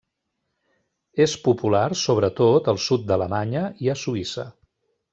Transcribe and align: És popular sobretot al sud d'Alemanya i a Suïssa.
És 1.25 1.35
popular 1.49 1.83
sobretot 2.05 2.73
al 2.75 2.83
sud 2.89 3.07
d'Alemanya 3.13 3.65
i 3.87 3.93
a 3.97 4.01
Suïssa. 4.07 4.49